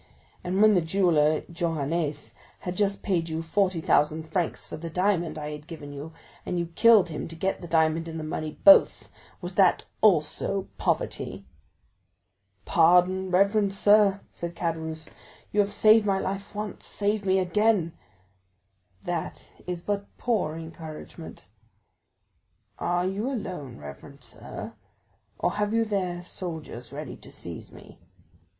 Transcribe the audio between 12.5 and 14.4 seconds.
"Pardon, reverend sir,"